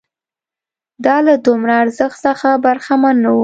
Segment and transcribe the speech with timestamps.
[1.05, 3.39] دا له دومره ارزښت څخه برخمن نه وو